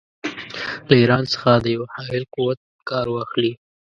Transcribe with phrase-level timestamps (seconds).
[0.87, 2.59] له ایران څخه د یوه حایل قوت
[2.89, 3.51] کار واخلي.